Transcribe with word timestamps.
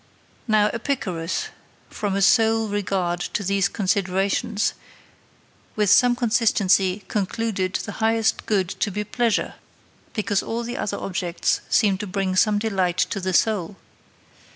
Now 0.47 0.69
Epicurus, 0.73 1.49
from 1.91 2.15
a 2.15 2.23
sole 2.23 2.69
regard 2.69 3.19
to 3.19 3.43
these 3.43 3.67
considerations, 3.69 4.73
with 5.75 5.91
some 5.91 6.15
consistency 6.15 7.03
concluded 7.07 7.73
the 7.75 7.91
highest 8.01 8.47
good 8.47 8.67
to 8.69 8.89
be 8.89 9.03
pleasure, 9.03 9.53
because 10.13 10.41
all 10.41 10.63
the 10.63 10.75
other 10.77 10.97
objects 10.97 11.61
seem 11.69 11.99
to 11.99 12.07
bring 12.07 12.35
some 12.35 12.57
delight 12.57 12.97
to 13.13 13.19
the 13.19 13.31
soul. 13.31 13.75